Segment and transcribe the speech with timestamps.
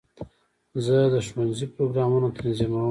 [0.85, 2.79] زه د ښوونځي پروګرامونه تنظیموم.